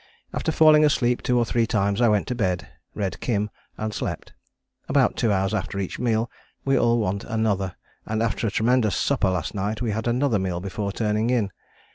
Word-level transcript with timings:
After 0.33 0.51
falling 0.51 0.83
asleep 0.83 1.21
two 1.21 1.37
or 1.37 1.45
three 1.45 1.67
times 1.67 2.01
I 2.01 2.07
went 2.09 2.25
to 2.29 2.33
bed, 2.33 2.67
read 2.95 3.19
Kim, 3.19 3.51
and 3.77 3.93
slept. 3.93 4.33
About 4.89 5.15
two 5.15 5.31
hours 5.31 5.53
after 5.53 5.77
each 5.77 5.99
meal 5.99 6.27
we 6.65 6.75
all 6.75 6.97
want 6.97 7.23
another, 7.23 7.75
and 8.07 8.23
after 8.23 8.47
a 8.47 8.49
tremendous 8.49 8.95
supper 8.95 9.29
last 9.29 9.53
night 9.53 9.79
we 9.79 9.91
had 9.91 10.07
another 10.07 10.39
meal 10.39 10.59
before 10.59 10.91
turning 10.91 11.29
in. 11.29 11.51